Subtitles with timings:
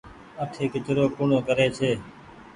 [0.43, 1.89] اٺي ڪچرو ڪوڻ ڪري ڇي۔